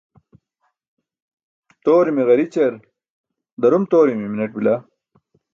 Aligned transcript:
toorimi 1.83 2.23
ġarićar 2.27 2.73
darum 3.61 3.83
toorimi 3.91 4.25
mineṭ 4.31 4.51
bila 4.57 4.75